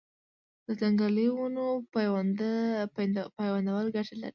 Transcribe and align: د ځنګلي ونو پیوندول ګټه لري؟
د 0.65 0.67
ځنګلي 0.79 1.27
ونو 1.37 1.65
پیوندول 3.37 3.85
ګټه 3.95 4.13
لري؟ 4.21 4.29